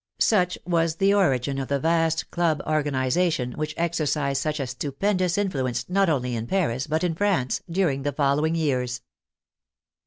[0.17, 5.49] Such was the origin of the vast club organization, which exercised such a stupendous in
[5.51, 9.01] fluence not only in Paris, but in France, during the fol lowing years.